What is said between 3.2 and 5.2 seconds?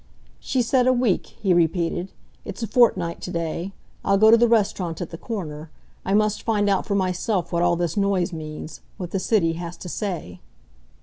to day. I'll go to the restaurant at the